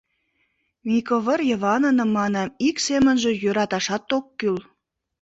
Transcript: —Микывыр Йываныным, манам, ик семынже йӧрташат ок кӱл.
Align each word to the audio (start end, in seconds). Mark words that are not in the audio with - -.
—Микывыр 0.87 1.39
Йываныным, 1.49 2.09
манам, 2.19 2.49
ик 2.67 2.75
семынже 2.85 3.31
йӧрташат 3.43 4.09
ок 4.17 4.25
кӱл. 4.39 4.57